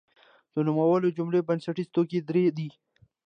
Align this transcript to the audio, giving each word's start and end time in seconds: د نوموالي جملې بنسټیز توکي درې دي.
د 0.53 0.55
نوموالي 0.67 1.09
جملې 1.17 1.41
بنسټیز 1.47 1.87
توکي 1.95 2.19
درې 2.29 2.43
دي. 2.57 2.69